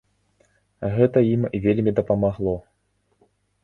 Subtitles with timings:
[0.95, 2.57] Гэта ім вельмі дапамагло.